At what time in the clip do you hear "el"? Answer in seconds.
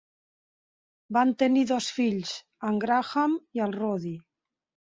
3.67-3.81